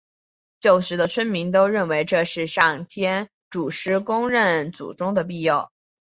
[0.59, 5.67] 旧时的村民都认为这是上天祖师公与祖宗的庇护。